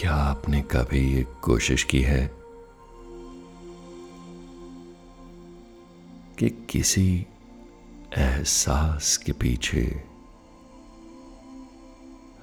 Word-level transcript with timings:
क्या 0.00 0.14
आपने 0.14 0.62
कभी 0.62 1.14
ये 1.14 1.26
कोशिश 1.42 1.84
की 1.84 2.00
है 2.02 2.30
कि 6.38 6.66
किसी 6.70 7.26
एहसास 8.18 9.16
के 9.16 9.32
पीछे 9.32 10.04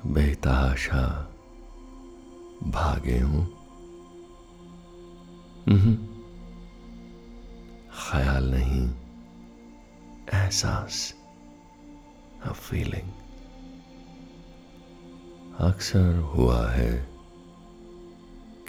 बेताशा 0.05 1.33
भागे 2.63 3.19
हूँ? 3.19 3.45
ख्याल 8.11 8.51
नहीं, 8.55 8.89
एहसास 10.33 11.13
फीलिंग 12.47 13.11
अक्सर 15.59 16.15
हुआ 16.17 16.69
है। 16.69 17.14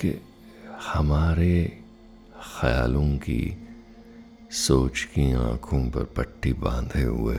कि 0.00 0.20
हमारे 0.86 1.82
ख्यालों 2.60 3.16
की 3.16 3.68
सोच 4.50 5.02
की 5.02 5.32
आँखों 5.32 5.90
पर 5.90 6.04
पट्टी 6.04 6.52
बांधे 6.52 7.02
हुए 7.02 7.38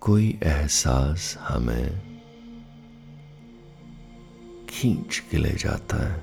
कोई 0.00 0.38
एहसास 0.42 1.36
हमें 1.40 2.16
खींच 4.68 5.18
के 5.18 5.36
ले 5.36 5.52
जाता 5.52 5.96
है। 5.96 6.20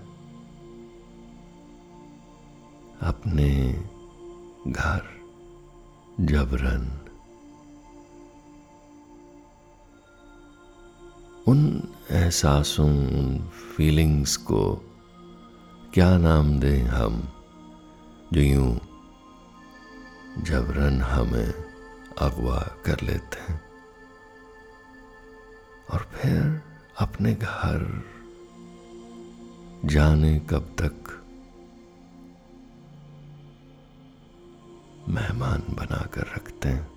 अपने 3.02 3.74
घर, 4.68 5.02
जबरन 6.20 7.03
उन 11.48 11.84
एहसासों, 12.12 13.08
उन 13.08 13.50
फीलिंग्स 13.78 14.38
को 14.38 14.76
क्या 15.94 16.18
नाम 16.18 16.60
दें 16.60 16.84
हम, 16.84 17.28
जो 18.34 18.42
यूँ 18.42 18.80
जबरन 20.40 21.02
हमें 21.02 21.54
अगवा 22.20 22.60
कर 22.86 23.02
लेते 23.02 23.54
हैं? 23.54 23.62
और 25.90 26.00
फिर 26.14 26.62
अपने 27.00 27.34
घर 27.34 28.04
जाने 29.86 30.40
कब 30.40 30.76
तक 30.82 31.24
मेहमान 35.10 35.64
बनाकर 35.70 36.22
रखते 36.22 36.70
हैं? 36.70 36.92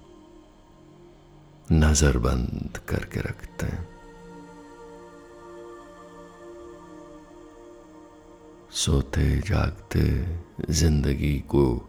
नज़र 1.72 2.19
बंद 2.19 2.81
करके 2.88 3.20
रखते 3.20 3.66
हैं? 3.66 3.95
सोते 8.86 9.38
जागते 9.38 10.00
ज़िंदगी 10.70 11.38
को। 11.40 11.88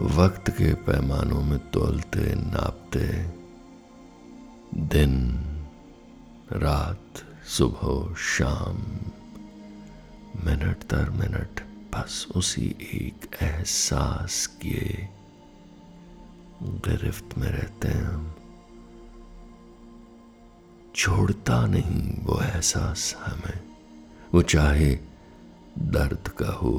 वक्त 0.00 0.50
के 0.50 0.74
पैमानों 0.74 1.42
में 1.42 1.58
तोलते 1.58 2.34
नापते 2.34 3.08
दिन, 4.74 5.14
रात, 6.52 7.22
सुबह, 7.48 8.14
शाम, 8.14 8.76
मिनट 10.46 10.88
दर 10.90 11.10
मिनट, 11.10 11.60
बस 11.94 12.26
उसी 12.36 12.66
एक 12.80 13.42
एहसास 13.42 14.46
के 14.46 14.96
गिरफ्त 16.62 17.38
में 17.38 17.48
रहते 17.48 17.88
हैं 17.88 18.04
हम। 18.04 18.34
छोड़ता 20.96 21.66
नहीं 21.66 22.24
वो 22.24 22.40
एहसास 22.40 23.14
हमें। 23.18 23.60
वो 24.34 24.42
चाहे 24.42 24.98
दर्द 25.78 26.28
का 26.28 26.50
हो, 26.50 26.72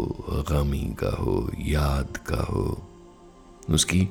गमी 0.50 0.96
का 1.00 1.10
हो, 1.10 1.52
याद 1.60 2.18
का 2.18 2.42
हो, 2.44 2.88
उसकी 3.70 4.10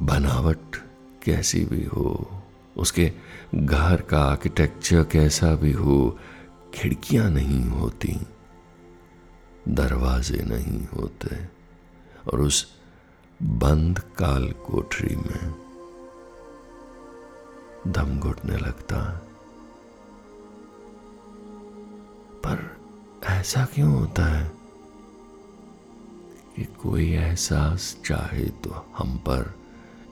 बनावट 0.00 0.76
कैसी 1.22 1.64
भी 1.64 1.84
हो, 1.84 2.30
उसके 2.76 3.12
घर 3.54 4.00
का 4.00 4.22
आर्किटेक्चर 4.22 5.04
कैसा 5.04 5.54
भी 5.54 5.72
हो, 5.72 6.18
खिड़कियाँ 6.74 7.30
नहीं 7.30 7.64
होती, 7.64 8.16
दरवाजे 9.68 10.42
नहीं 10.42 10.86
होते, 10.86 11.36
और 12.32 12.40
उस 12.40 12.66
बंद 13.42 13.98
काल 13.98 14.50
कोठरी 14.66 15.16
में 15.16 15.67
दम 17.86 18.18
घुटने 18.18 18.56
लगता। 18.56 19.20
पर 22.44 22.80
ऐसा 23.24 23.64
क्यों 23.64 23.92
होता 23.92 24.24
है 24.24 24.52
कि 26.56 26.64
कोई 26.64 27.12
एहसास 27.12 27.96
चाहे 28.04 28.44
तो 28.44 28.86
हम 28.96 29.16
पर 29.16 29.54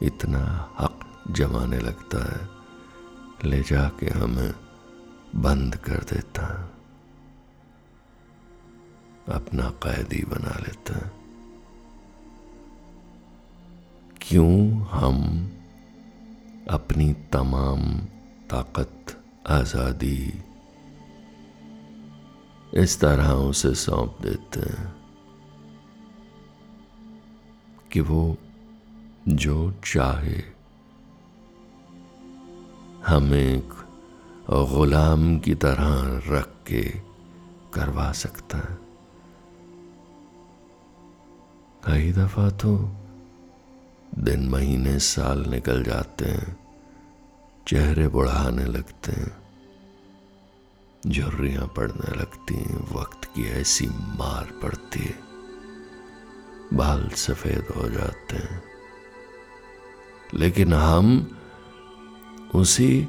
इतना 0.01 0.71
हक 0.79 1.23
जमाने 1.31 1.79
लगता 1.79 2.31
है, 2.31 2.49
ले 3.49 3.61
जाके 3.61 4.05
हमें 4.05 4.53
बंद 5.35 5.75
कर 5.75 5.97
देता 5.97 6.73
अपना 9.29 9.69
कैदी 9.69 10.23
बना 10.23 10.59
लेता 10.59 11.11
क्यों 14.21 14.81
हम 14.81 15.17
अपनी 16.69 17.13
तमाम 17.33 17.81
ताकत, 18.51 19.15
आज़ादी 19.47 20.33
इस 22.73 22.99
तरह 22.99 23.31
उसे 23.43 23.73
सौंप 23.75 24.17
देते 24.21 24.59
हैं 24.61 24.95
कि 27.91 28.01
वो 28.01 28.23
जो 29.29 29.57
चाहे 29.85 30.43
हमें 33.07 33.61
गुलाम 34.49 35.37
की 35.39 35.55
तरह 35.55 35.89
रख 36.29 36.49
के 36.67 36.83
करवा 37.73 38.11
सकता 38.17 38.57
है। 38.57 38.77
कई 41.85 42.11
दफ़ा 42.13 42.49
तो 42.61 42.77
दिन, 44.17 44.49
महीने, 44.49 44.99
साल 44.99 45.45
निकल 45.47 45.83
जाते 45.83 46.25
हैं। 46.25 46.75
चेहरे 47.67 48.07
बढ़ाने 48.07 48.65
लगते 48.65 49.11
हैं। 49.11 49.37
झुर्रियाँ 51.07 51.73
पड़ने 51.77 52.15
लगती 52.15 52.55
हैं। 52.55 52.95
वक्त 52.95 53.25
की 53.25 53.49
ऐसी 53.49 53.87
मार 53.87 54.59
पड़ती 54.63 54.99
है। 54.99 55.19
बाल 56.73 57.09
सफ़ेद 57.09 57.67
हो 57.77 57.89
जाते 57.89 58.35
हैं। 58.35 58.63
लेकिन 60.33 60.73
हम 60.73 61.39
उसी 62.55 63.07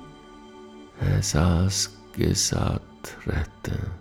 एहसास 1.03 1.87
के 1.87 2.35
साथ 2.35 3.29
रहते 3.29 3.71
हैं। 3.71 4.01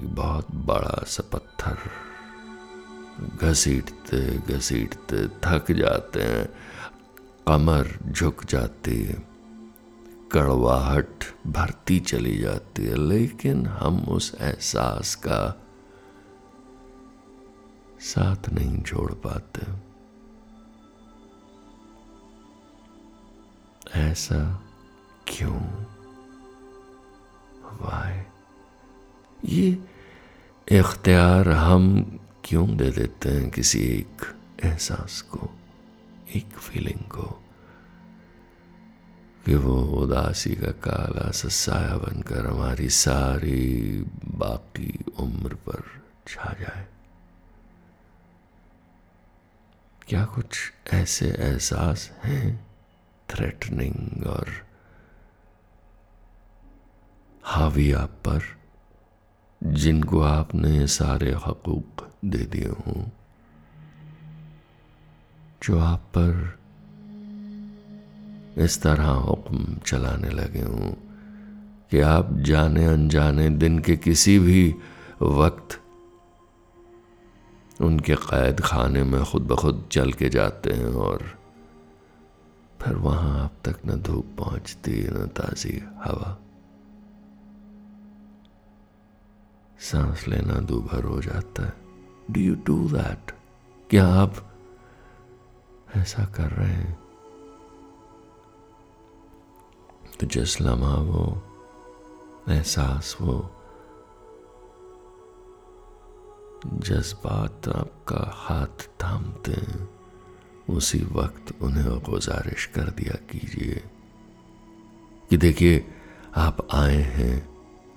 एक 0.00 0.14
बहुत 0.14 0.46
बड़ा 0.54 1.04
सा 1.06 1.30
पत्थर। 1.32 2.09
घसीटते 3.20 4.38
घसीटते, 4.38 5.28
थक 5.28 5.72
जाते 5.72 6.22
हैं 6.22 6.46
कमर 7.48 7.98
झुक 8.12 8.44
जाती 8.44 9.02
है, 9.04 9.22
कड़वाहट 10.32 11.24
भरती 11.46 12.00
चली 12.00 12.38
जाती 12.38 12.84
है, 12.84 13.08
लेकिन 13.08 13.66
हम 13.66 14.00
उस 14.00 14.36
एहसास 14.40 15.14
का 15.14 15.66
साथ 18.00 18.48
नहीं 18.48 18.82
छोड़ 18.82 19.12
पाते। 19.12 19.90
ऐसा 24.00 24.62
क्यों? 25.28 25.60
वाय 27.80 28.26
ये 29.44 29.78
इख्तियार 30.72 31.48
हम 31.48 32.19
क्यों 32.44 32.76
दे 32.76 32.90
देते 32.90 33.28
हैं 33.28 33.50
किसी 33.50 33.78
एक 33.78 34.38
एहसास 34.64 35.20
को, 35.20 35.50
एक 36.34 36.48
फीलिंग 36.48 37.08
को? 37.10 37.44
कि 39.46 39.54
वो 39.54 39.82
उदासी 39.82 40.54
का 40.54 40.70
काला 40.70 41.30
ससाया 41.30 41.96
बनकर 41.96 42.46
हमारी 42.46 42.88
सारी 42.88 44.02
बाकी 44.24 45.04
उम्र 45.18 45.54
पर 45.54 46.02
छा 46.28 46.56
जाए। 46.60 46.86
क्या 50.08 50.24
कुछ 50.24 50.72
ऐसे 50.92 51.26
एहसास 51.26 52.10
हैं 52.24 52.66
थ्रेटनिंग 53.30 54.26
और 54.26 54.66
हावी 57.44 57.92
आप 57.92 58.10
पर? 58.10 58.59
जिनको 59.64 60.20
आपने 60.20 60.86
सारे 60.86 61.30
हकूक 61.30 62.08
दे 62.24 62.38
दिए 62.38 62.68
हों, 62.68 63.10
जो 65.62 65.78
आप 65.78 66.00
पर 66.00 66.58
इस 68.58 68.82
तरह 68.82 69.06
हुक्म 69.06 69.78
चलाने 69.86 70.30
लगे 70.30 70.62
हूँ 70.62 70.96
कि 71.90 72.00
आप 72.00 72.28
जाने 72.32 72.84
अनजाने 72.84 73.50
दिन 73.50 73.78
के 73.78 73.96
किसी 73.96 74.38
भी 74.38 74.74
वक्त 75.22 75.80
उनके 77.80 78.14
कैद 78.14 78.60
खाने 78.60 79.04
में 79.04 79.24
खुद 79.24 79.42
ब 79.42 79.56
खुद 79.56 79.88
चल 79.92 80.12
के 80.12 80.28
जाते 80.28 80.72
हैं 80.72 80.94
और 80.94 81.38
फिर 82.80 82.94
वहाँ 82.94 83.44
आप 83.44 83.52
तक 83.64 83.76
न 83.86 83.90
धूप 83.90 84.36
पहुँचती, 84.38 85.08
न 85.08 85.26
ताजी 85.26 85.82
हवा। 86.04 86.38
सांस 89.80 90.28
लेना 90.28 90.54
दूभर 90.54 91.04
हो 91.04 91.22
जाता 91.22 91.66
है। 91.66 91.72
डू 92.30 92.40
यू 92.40 92.54
डू 92.54 92.88
दैट 92.88 93.30
क्या 93.90 94.06
आप 94.06 94.34
ऐसा 95.96 96.24
कर 96.24 96.50
रहे 96.50 96.68
हैं? 96.68 96.98
तो 100.20 100.26
जिस 100.26 100.60
लम्हा 100.60 100.94
वो, 100.94 101.42
एहसास 102.48 103.16
वो 103.20 103.50
जज्बात 106.66 107.68
आपका 107.68 108.30
हाथ 108.34 108.90
थामते 109.04 109.52
हैं, 109.52 109.88
उसी 110.70 111.04
वक्त 111.04 111.62
उन्हें 111.62 112.00
गुजारिश 112.00 112.66
कर 112.66 112.90
दिया 112.90 113.14
कीजिए 113.30 113.84
कि 115.30 115.36
देखिए, 115.36 115.94
आप 116.36 116.68
आए 116.74 116.96
हैं, 116.96 117.48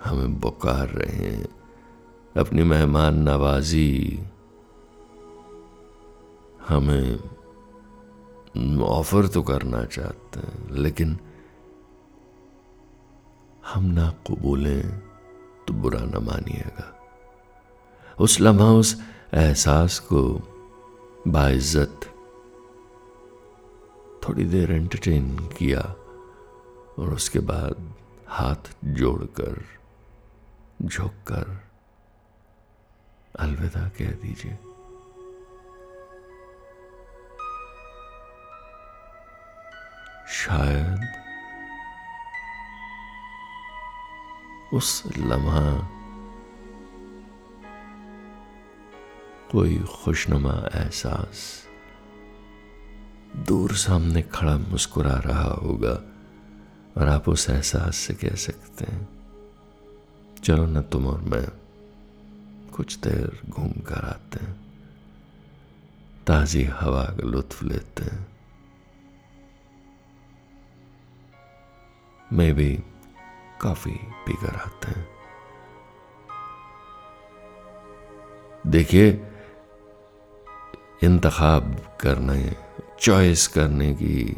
हमें 0.03 0.39
बुकार 0.39 0.87
रहे 0.87 1.15
हैं। 1.15 1.62
अपनी 2.37 2.63
मेहमान 2.63 3.17
नवाजी। 3.23 4.19
हमें 6.67 7.19
ऑफ़र 8.81 9.27
तो 9.27 9.41
करना 9.41 9.83
चाहते 9.85 10.39
हैं, 10.39 10.69
लेकिन 10.71 11.17
हम 13.65 13.83
ना 13.85 14.09
कबूलें 14.27 14.83
तो 15.67 15.73
बुरा 15.73 15.99
ना 15.99 16.19
मानिएगा। 16.19 16.87
उस 18.19 18.39
लम्हा, 18.41 18.71
उस 18.71 18.95
एहसास 19.33 19.99
को 19.99 20.21
बाइज्जत 21.27 21.99
थोड़ी 24.23 24.43
देर 24.45 24.71
एंटरटेन 24.71 25.37
किया 25.57 25.81
और 26.99 27.13
उसके 27.13 27.39
बाद 27.39 27.93
हाथ 28.27 28.75
जोड़कर, 28.85 29.63
झुककर 30.81 31.72
अलविदा 33.39 33.87
कह 33.89 34.11
दीजिए। 34.21 34.57
शायद 40.33 41.01
उस 44.73 45.03
लम्हा 45.17 45.61
कोई 49.51 49.77
खुशनुमा 49.95 50.53
एहसास 50.75 51.41
दूर 53.47 53.71
सामने 53.73 54.21
खड़ा 54.21 54.57
मुस्कुरा 54.57 55.15
रहा 55.25 55.49
होगा 55.55 55.93
और 56.97 57.09
आप 57.09 57.29
उस 57.29 57.49
एहसास 57.49 57.95
से 57.95 58.13
कह 58.13 58.35
सकते 58.35 58.85
हैं, 58.85 59.07
चलो 60.43 60.65
ना 60.65 60.81
तुम 60.81 61.07
और 61.07 61.21
मैं। 61.21 61.62
कुछ 62.73 62.97
देर 62.97 63.41
घूम 63.49 63.71
कर 63.87 64.05
आते 64.05 64.45
हैं, 64.45 64.53
ताजी 66.27 66.63
हवा 66.73 67.03
का 67.03 67.27
लुत्फ 67.27 67.63
लेते 67.63 68.03
हैं। 68.03 68.27
मैं 72.33 72.53
भी 72.53 72.69
काफ़ी 73.61 73.91
पीकर 74.25 74.55
आते 74.55 74.91
हैं। 74.91 75.07
देखिए, 78.67 79.09
इंतखाब 81.03 81.75
करने, 82.01 82.55
चॉइस 82.99 83.47
करने 83.47 83.93
की 83.93 84.37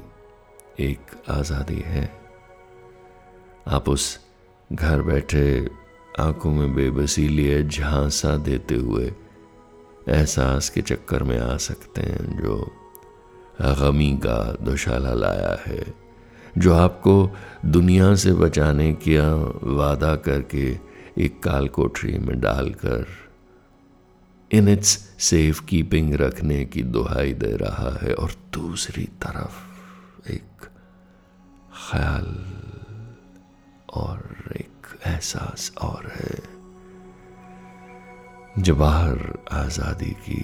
एक 0.80 1.12
आज़ादी 1.30 1.80
है। 1.86 2.06
आप 3.68 3.90
उस 3.90 4.20
घर 4.74 5.02
बैठे 5.02 5.46
आँखों 6.20 6.52
में 6.52 6.76
बेबसी 6.76 7.28
लिए 7.28 7.64
झांसा 7.64 8.38
देते 8.38 8.76
हुए। 8.76 9.14
एहसास 10.10 10.70
के 10.70 10.82
चक्कर 10.82 11.24
में 11.24 11.40
आ 11.40 11.58
सकते 11.58 12.02
हैं 12.02 12.44
जो 12.44 12.72
गमी 13.62 14.12
का 14.18 14.58
दुशाला 14.62 15.14
लाया 15.14 15.58
है, 15.66 15.94
जो 16.58 16.74
आपको 16.74 17.32
दुनिया 17.66 18.16
से 18.16 18.34
बचाने 18.34 18.94
का 18.94 19.28
वादा 19.76 20.16
करके 20.16 20.78
एक 21.18 21.44
काल 21.44 21.68
कोठरी 21.68 22.18
में 22.18 22.40
डालकर 22.42 23.06
इन 24.52 24.68
इट्स 24.68 25.16
सेफ़ 25.20 25.66
कीपिंग 25.66 26.14
रखने 26.14 26.66
की 26.66 26.84
दुहाई 26.84 27.34
दे 27.34 27.56
रहा 27.56 28.00
है। 28.02 28.14
और 28.14 28.32
दूसरी 28.54 29.04
तरफ़ 29.04 29.65
एहसास 35.26 35.72
और 35.82 36.12
है। 36.16 36.38
जो 38.62 38.76
बाहर 38.76 39.18
आज़ादी 39.52 40.12
की 40.26 40.42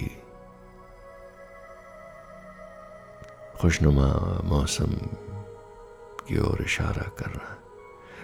खुशनुमा 3.60 4.08
मौसम 4.44 4.92
की 6.26 6.38
ओर 6.38 6.62
इशारा 6.62 7.08
कर 7.18 7.30
रहा 7.30 7.50
है, 7.50 7.58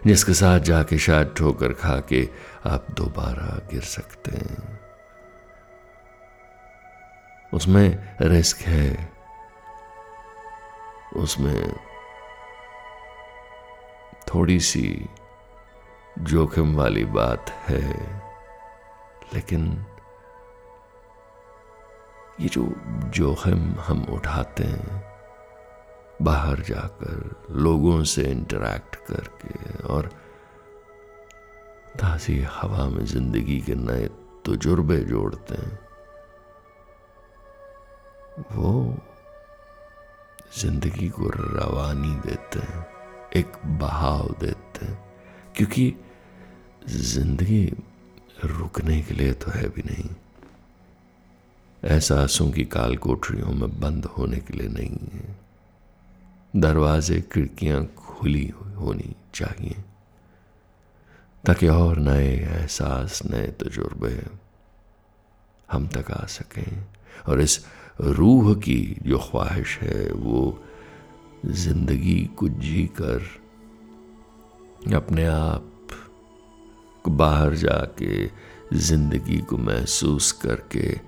जिसके 0.07 0.35
साथ 0.35 0.61
जाके 0.61 0.99
शायद 0.99 1.35
ठोकर 1.39 1.73
खा 1.73 2.01
के 2.01 2.29
आप 2.67 2.87
दोबारा 2.91 3.51
गिर 3.71 3.83
सकते 3.83 4.31
हैं। 4.37 4.81
उसमें 7.55 8.17
रिस्क 8.23 8.59
है। 8.63 9.13
उसमें 11.17 11.73
थोड़ी 14.29 14.61
सी 14.61 15.09
जोखिम 16.19 16.75
वाली 16.77 17.05
बात 17.05 17.51
है। 17.51 17.83
लेकिन 19.35 19.85
ये 22.41 22.49
जो 22.49 22.65
जोखिम 23.15 23.75
हम 23.81 24.03
उठाते 24.05 24.65
हैं, 24.65 25.03
बाहर 26.23 26.61
जाकर, 26.61 27.47
लोगों 27.51 28.05
से 28.05 28.23
इंटरेक्ट 28.23 28.97
करके 28.97 29.83
और 29.85 30.07
ताज़ी 31.99 32.41
हवा 32.43 32.85
में 32.87 33.05
ज़िंदगी 33.05 33.61
के 33.61 33.75
नए 33.75 34.07
तजुर्बे 34.47 34.99
जोड़ते 35.01 35.55
हैं, 35.55 35.79
वो 38.53 38.97
ज़िंदगी 40.59 41.09
को 41.09 41.29
रवानी 41.29 42.15
देते 42.29 42.59
हैं, 42.59 42.87
एक 43.37 43.53
बहाव 43.79 44.35
देते 44.41 44.87
हैं। 44.87 45.09
क्योंकि 45.57 45.95
ज़िंदगी 46.83 47.65
रुकने 48.45 49.01
के 49.03 49.15
लिए 49.15 49.33
तो 49.33 49.51
है 49.51 49.69
भी 49.69 49.83
नहीं। 49.83 50.09
एहसासों 51.83 52.51
की 52.51 52.65
काल 52.67 52.97
कोठरियों 52.97 53.53
में 53.53 53.81
बंद 53.81 54.05
होने 54.09 54.37
के 54.39 54.57
लिए 54.59 54.69
नहीं 54.69 55.09
है। 55.13 55.37
दरवाजे, 56.55 57.21
खिड़कियाँ 57.33 57.85
खुली 57.97 58.47
होनी 58.77 59.15
चाहिए, 59.35 59.77
ताकि 61.45 61.69
और 61.69 61.99
नए 61.99 62.29
एहसास, 62.29 63.23
नए 63.27 63.47
तजुर्बे 63.61 64.17
हम 65.69 65.87
तक 65.89 66.11
आ 66.11 66.25
सकें। 66.29 66.87
और 67.29 67.41
इस 67.41 67.65
रूह 68.01 68.55
की 68.57 68.97
जो 69.03 69.19
ख्वाहिश 69.21 69.79
है, 69.79 70.11
वो 70.13 70.63
ज़िंदगी 71.47 72.21
को 72.37 72.49
जी 72.49 72.85
कर 73.01 73.21
अपने 74.97 75.25
आप 75.27 75.73
बाहर 77.07 77.55
जाके 77.55 78.31
ज़िंदगी 78.75 79.39
को 79.39 79.59
महसूस 79.59 80.33
करके 80.33 81.01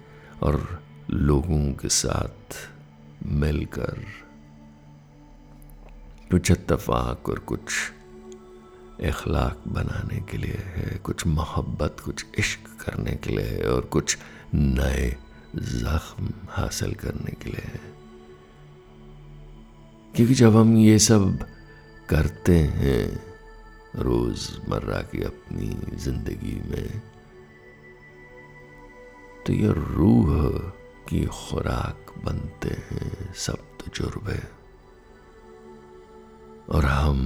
और 0.42 0.82
लोगों 1.11 1.73
के 1.73 1.88
साथ 1.88 2.56
मिलकर 3.26 4.04
कुछ 6.30 6.50
इतफाक 6.50 7.28
और 7.28 7.38
कुछ 7.38 7.73
इखलाक 9.00 9.62
बनाने 9.68 10.20
के 10.20 10.38
लिए 10.38 10.59
है, 10.59 10.99
कुछ 10.99 11.26
मोहब्बत, 11.26 11.97
कुछ 12.04 12.26
इश्क 12.38 12.85
करने 12.87 13.12
के 13.12 13.30
लिए 13.30 13.44
है 13.44 13.73
और 13.73 13.80
कुछ 13.80 14.18
नए 14.54 15.16
जख्म 15.56 16.30
हासिल 16.50 16.94
करने 16.94 17.32
के 17.32 17.50
लिए 17.50 17.64
है। 17.64 17.80
क्योंकि 20.16 20.35
जब 20.35 20.56
हम 20.56 20.76
ये 20.76 20.99
सब 20.99 21.38
करते 22.09 22.59
हैं 22.59 23.29
रोज़मर्रा 23.97 25.00
की 25.02 25.23
अपनी 25.23 25.68
ज़िंदगी 25.97 26.61
में 26.70 27.00
तो 29.47 29.52
ये 29.52 29.73
रूह 29.76 30.59
की 31.09 31.25
खुराक 31.26 32.12
बनते 32.25 32.68
हैं 32.68 33.32
सब 33.37 33.66
तजुर्बे 33.80 34.40
और 36.75 36.85
हम 36.85 37.20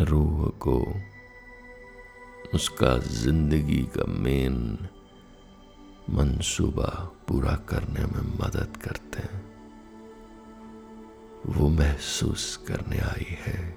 रूह 0.00 0.48
को 0.60 0.78
उसका 2.54 2.96
ज़िंदगी 2.98 3.82
का 3.96 4.04
मेन 4.22 4.56
मंसूबा 6.10 6.90
पूरा 7.28 7.54
करने 7.68 8.04
में 8.06 8.22
मदद 8.40 8.76
करते 8.84 9.22
हैं। 9.22 9.39
वो 11.46 11.68
महसूस 11.68 12.56
करने 12.68 12.98
आई 12.98 13.26
है, 13.28 13.76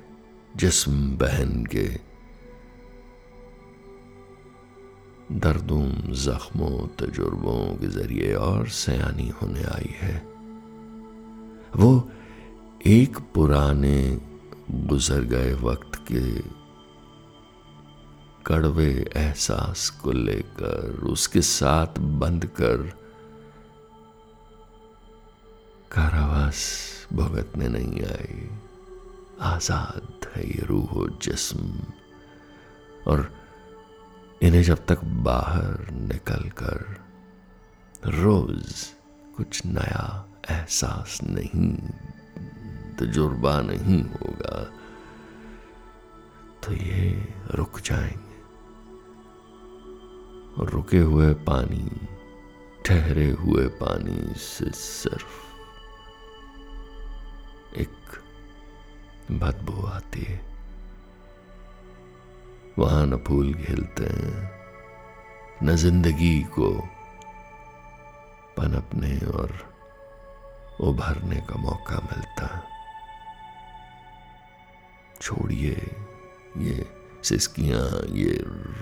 जिस्म 0.56 1.18
बहन 1.18 1.66
के। 1.66 2.14
दर्दों, 5.32 6.14
जख्मों, 6.14 6.88
तजुर्बों 6.88 7.76
के 7.78 7.88
ज़रिए 7.88 8.34
और 8.34 8.68
सयानी 8.68 9.30
होने 9.30 9.64
आई 9.64 9.96
है। 9.98 10.18
वो 11.76 12.10
एक 12.88 13.18
पुराने 13.18 14.22
गुजर 14.72 15.22
गए 15.22 15.54
वक्त 15.54 15.96
के 16.12 16.40
कड़वे 18.46 19.12
एहसास 19.16 19.90
को 19.90 20.12
लेकर, 20.12 21.00
उसके 21.04 21.42
साथ 21.42 22.00
बंद 22.00 22.46
कर, 22.46 22.78
कारावास 25.92 26.93
भुगतने 27.16 27.68
नहीं 27.68 28.02
आई। 28.04 28.50
आज़ाद 29.42 30.28
है 30.36 30.48
ये 30.48 30.66
रूह 30.66 31.20
जिस्म। 31.22 31.80
और 33.08 33.34
इन्हें 34.42 34.64
जब 34.64 34.86
तक 34.86 35.04
बाहर 35.04 35.92
निकल 35.92 36.50
कर 36.50 37.04
रोज 38.06 38.74
कुछ 39.38 39.66
नया 39.66 40.26
एहसास 40.52 41.20
नहीं, 41.24 41.76
तजुर्बा 42.96 43.62
नहीं 43.62 44.04
होगा 44.04 44.64
तो 46.64 46.74
ये 46.74 47.34
रुक 47.52 47.80
जाएँगे। 47.80 48.34
और 50.56 50.70
रुके 50.70 51.00
हुए 51.00 51.34
पानी, 51.34 52.08
ठहरे 52.86 53.30
हुए 53.32 53.68
पानी 53.68 54.34
से 54.40 54.70
सिर्फ़ 54.72 55.53
एक 57.78 58.18
बदबू 59.42 59.86
आती 59.88 60.24
है। 60.24 60.40
वहाँ 62.80 63.06
न 63.06 63.18
फूल 63.28 63.54
खिलते 63.56 64.06
हैं, 64.06 64.52
न 65.64 65.76
ज़िंदगी 65.76 66.40
को 66.54 66.70
पनपने 68.58 69.18
और 69.32 69.52
उभरने 70.82 71.40
का 71.50 71.56
मौका 71.62 72.00
मिलता 72.04 72.48
छोड़िए 75.22 75.76
ये 76.58 76.86
सिस्कियाँ, 77.24 77.88
ये 78.16 78.38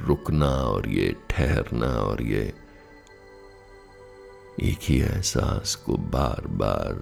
रुकना 0.07 0.45
और 0.45 0.88
ये 0.89 1.15
ठहरना 1.29 1.88
और 2.01 2.21
ये 2.24 2.41
एक 4.62 4.79
ही 4.81 5.00
एहसास 5.01 5.75
को 5.86 5.98
बार 6.13 6.48
बार 6.62 7.00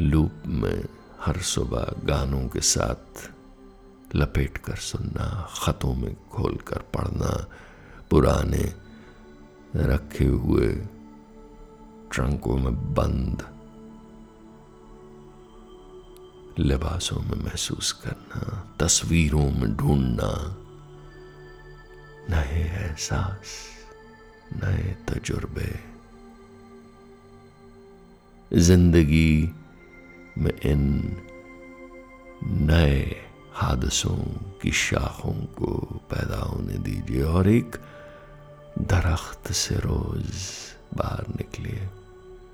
लूप 0.00 0.42
में 0.46 0.84
हर 1.20 1.38
सुबह 1.38 1.94
गानों 2.04 2.48
के 2.48 2.60
साथ 2.60 3.30
लपेट 4.16 4.58
कर 4.58 4.76
सुनना, 4.76 5.48
खतों 5.54 5.94
में 5.94 6.16
खोल 6.32 6.56
कर 6.56 6.78
पढ़ना, 6.78 7.46
पुराने 8.10 8.74
रखे 9.76 10.24
हुए 10.24 10.68
ट्रंकों 12.12 12.56
में 12.56 12.94
बंद 12.94 13.42
लिबासों 16.58 17.20
में 17.20 17.44
महसूस 17.44 17.92
करना, 17.92 18.74
तस्वीरों 18.80 19.50
में 19.50 19.76
ढूंढना, 19.76 20.56
नए 22.30 22.60
एहसास, 22.60 23.54
नए 24.52 24.96
तजुर्बे। 25.08 25.80
ज़िंदगी 28.52 29.54
में 30.38 30.60
इन 30.60 31.16
नए 32.44 33.16
हादसों 33.52 34.16
की 34.62 34.70
शाखों 34.70 35.32
को 35.32 36.00
पैदा 36.10 36.36
होने 36.36 36.74
दीजिए 36.74 37.22
और 37.22 37.48
एक 37.48 37.76
दरख्त 38.78 39.52
से 39.52 39.74
रोज 39.74 40.32
बाहर 40.94 41.24
निकलिए। 41.28 41.88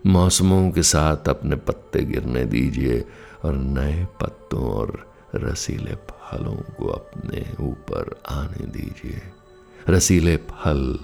मौसमों 0.06 0.70
के 0.70 0.82
साथ 0.82 1.28
अपने 1.28 1.56
पत्ते 1.56 2.04
गिरने 2.04 2.44
दीजिए 2.44 3.04
और 3.44 3.54
नए 3.54 4.04
पत्तों 4.04 4.62
और 4.62 5.14
रसीले 5.34 5.94
फलों 5.94 6.56
को 6.56 6.86
अपने 6.88 7.46
ऊपर 7.60 8.22
आने 8.28 8.66
दीजिए। 8.66 9.22
रसीले 9.88 10.36
फल 10.36 10.98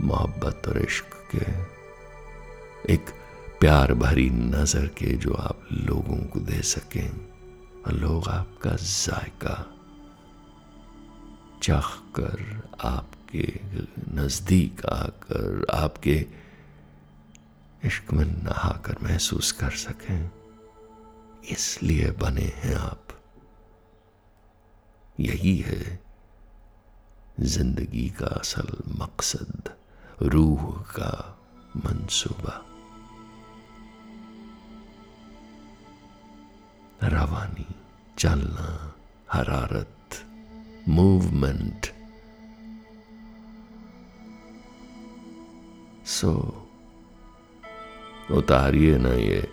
मोहब्बत 0.00 0.62
और 0.68 0.78
इश्क 0.78 1.04
के 1.34 1.44
एक 2.92 3.04
प्यार 3.64 3.92
भरी 3.94 4.28
नज़र 4.30 4.86
के 4.86 5.12
जो 5.16 5.34
आप 5.34 5.60
लोगों 5.72 6.16
को 6.24 6.40
दे 6.40 6.60
सकें, 6.62 7.08
और 7.86 7.92
लोग 7.92 8.28
आपका 8.28 8.70
जायका 8.70 9.54
चख 11.62 11.88
कर 12.18 12.42
आपके 12.84 13.46
नज़दीक 14.16 14.84
आकर 14.86 15.64
आपके 15.74 16.16
इश्क 17.84 18.12
में 18.12 18.24
नहाकर 18.24 18.96
महसूस 19.02 19.52
कर 19.52 19.70
सकें। 19.70 20.30
इसलिए 21.50 22.10
बने 22.10 22.52
हैं 22.56 22.74
आप। 22.74 23.16
यही 25.20 25.56
है 25.58 25.98
ज़िंदगी 27.40 28.08
का 28.10 28.26
असल 28.26 28.76
मकसद, 29.00 29.74
रूह 30.22 30.70
का 30.90 31.40
मंसूबा। 31.76 32.60
रवानी, 37.04 37.66
चलना, 38.18 38.94
हरारत 39.32 39.90
मूवमेंट 40.88 41.86
सो 46.06 46.30
उतारिए 48.30 48.98
ना 48.98 49.12
ये 49.12 49.48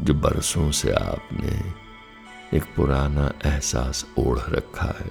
जो 0.00 0.14
बरसों 0.14 0.70
से 0.70 0.92
आपने 0.92 1.54
एक 2.56 2.64
पुराना 2.76 3.32
एहसास 3.44 4.06
ओढ़ 4.18 4.38
रखा 4.38 4.94
है। 5.00 5.10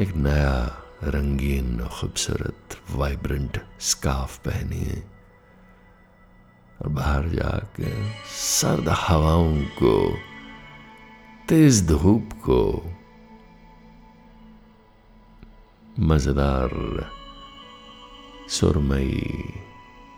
एक 0.00 0.14
नया 0.16 0.82
रंगीन, 1.04 1.86
खूबसूरत 1.86 2.80
वाइब्रेंट 2.90 3.60
स्काफ 3.80 4.38
पहनिए। 4.38 5.02
और 6.82 6.88
बाहर 6.88 7.28
जाके 7.28 7.92
सर्द 8.30 8.88
हवाओं 8.88 9.56
को, 9.82 10.16
तेज 11.48 11.86
धूप 11.88 12.32
को 12.44 12.82
मज़ेदार 16.00 16.70
सुरमई 18.48 19.52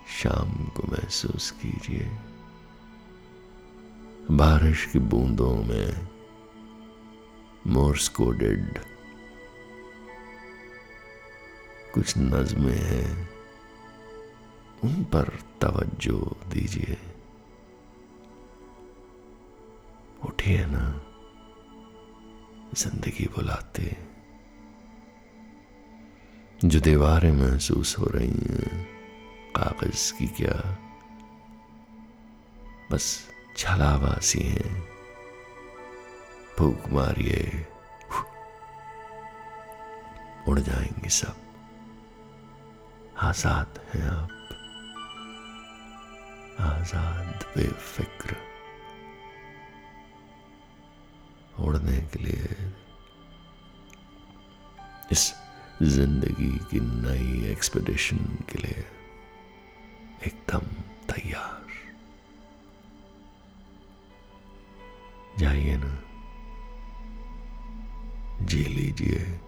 शाम 0.09 0.53
को 0.77 0.83
महसूस 0.93 1.51
कीजिए। 1.51 2.11
बारिश 4.31 4.85
की 4.85 4.99
बूंदों 4.99 5.55
में 5.57 6.09
मोर्स 7.67 8.09
कोडेड 8.09 8.79
कुछ 11.95 12.19
नज़में 12.19 12.79
हैं। 12.79 13.38
उन 14.85 15.05
पर 15.05 15.39
तवज्जो 15.61 16.37
दीजिए। 16.49 16.97
उठिए 20.25 20.67
ना, 20.67 21.01
ज़िंदगी 22.75 23.25
बुलाते। 23.25 23.97
जो 26.65 26.81
दीवारें 26.81 27.33
महसूस 27.33 27.99
हो 27.99 28.07
रही 28.07 28.29
हैं, 28.29 28.87
कागज़ 29.57 30.19
की 30.19 30.27
क्या? 30.27 30.79
बस 32.93 33.29
छलावासी 33.57 34.41
हैं। 34.41 34.89
फूक 36.59 36.89
मारिए। 36.89 37.67
उड़ 40.49 40.61
जाएँगे 40.61 41.09
सब। 41.09 41.37
आज़ाद 43.19 43.81
हैं 43.95 44.09
आप। 44.09 44.38
आज़ाद 46.61 47.45
बेफिक्र। 47.57 48.37
उड़ने 51.59 51.97
के 51.97 52.19
लिए 52.19 52.73
इस 55.13 55.35
ज़िंदगी 55.83 56.51
की 56.71 56.81
नई 56.81 57.51
एक्सपेडिशन 57.51 58.17
के 58.51 58.59
लिए 58.59 58.85
एकदम 60.27 60.67
तैयार। 61.13 61.67
जाइए 65.39 65.77
ना। 65.77 65.93
जी 68.47 68.65
लीजिए। 68.65 69.41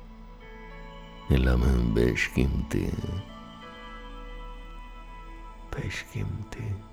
लम्हे 1.33 1.75
बेशकीमती 1.95 2.83
हैं। 2.83 3.19
बेशकीमती। 5.75 6.90